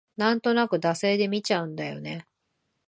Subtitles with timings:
[0.17, 2.25] なんとなく惰性で見ちゃうんだよね